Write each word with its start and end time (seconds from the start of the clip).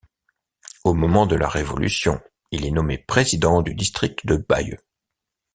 Au 0.83 0.95
moment 0.95 1.27
de 1.27 1.35
la 1.35 1.47
Révolution, 1.47 2.19
il 2.49 2.65
est 2.65 2.71
nommé 2.71 2.97
président 2.97 3.61
du 3.61 3.75
district 3.75 4.25
de 4.25 4.35
Bayeux. 4.37 4.81